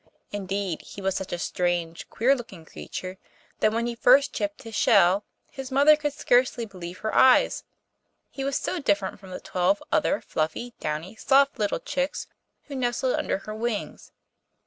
[0.31, 3.19] Indeed, he was such a strange, queer looking creature,
[3.59, 7.63] that when he first chipped his shell his mother could scarcely believe her eyes,
[8.31, 12.25] he was so different from the twelve other fluffy, downy, soft little chicks
[12.63, 14.11] who nestled under her wings.